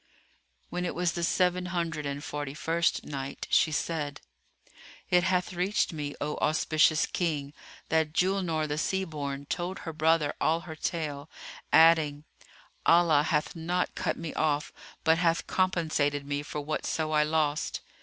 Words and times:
When 0.71 0.83
it 0.83 0.95
was 0.95 1.11
the 1.11 1.23
Seven 1.23 1.67
Hundred 1.67 2.07
and 2.07 2.23
Forty 2.23 2.55
first 2.55 3.03
Night, 3.05 3.45
She 3.51 3.71
said, 3.71 4.19
It 5.11 5.23
hath 5.23 5.53
reached 5.53 5.93
me, 5.93 6.15
O 6.19 6.37
auspicious 6.37 7.05
King, 7.05 7.53
that 7.89 8.11
Julnar 8.11 8.67
the 8.67 8.79
Sea 8.79 9.03
born 9.05 9.45
told 9.45 9.77
her 9.85 9.93
brother 9.93 10.33
all 10.41 10.61
her 10.61 10.75
tale, 10.75 11.29
adding 11.71 12.23
"Allah 12.83 13.21
hath 13.21 13.55
not 13.55 13.93
cut 13.93 14.17
me 14.17 14.33
off, 14.33 14.73
but 15.03 15.19
hath 15.19 15.45
compensated 15.45 16.25
me 16.25 16.41
for 16.41 16.61
whatso 16.61 17.11
I 17.11 17.21
lost. 17.21 17.81